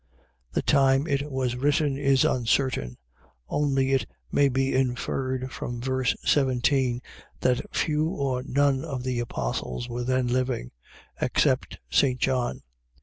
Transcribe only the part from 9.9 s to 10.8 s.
then living,